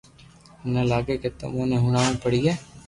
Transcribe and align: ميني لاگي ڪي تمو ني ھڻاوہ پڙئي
ميني 0.63 0.83
لاگي 0.91 1.15
ڪي 1.21 1.29
تمو 1.39 1.61
ني 1.69 1.77
ھڻاوہ 1.83 2.13
پڙئي 2.21 2.53